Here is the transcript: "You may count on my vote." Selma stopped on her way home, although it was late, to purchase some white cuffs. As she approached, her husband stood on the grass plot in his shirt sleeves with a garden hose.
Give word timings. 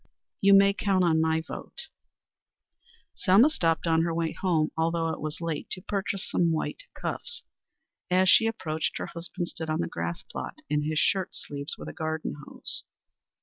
"You 0.39 0.55
may 0.55 0.73
count 0.73 1.03
on 1.03 1.21
my 1.21 1.41
vote." 1.41 1.85
Selma 3.13 3.51
stopped 3.51 3.85
on 3.85 4.01
her 4.01 4.11
way 4.15 4.31
home, 4.31 4.71
although 4.75 5.09
it 5.09 5.21
was 5.21 5.39
late, 5.41 5.69
to 5.73 5.81
purchase 5.83 6.27
some 6.27 6.51
white 6.51 6.81
cuffs. 6.95 7.43
As 8.09 8.27
she 8.27 8.47
approached, 8.47 8.97
her 8.97 9.05
husband 9.05 9.49
stood 9.49 9.69
on 9.69 9.79
the 9.81 9.87
grass 9.87 10.23
plot 10.23 10.63
in 10.71 10.81
his 10.85 10.97
shirt 10.97 11.35
sleeves 11.35 11.77
with 11.77 11.87
a 11.87 11.93
garden 11.93 12.33
hose. 12.47 12.81